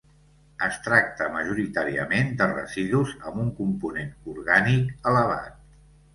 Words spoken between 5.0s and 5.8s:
elevat.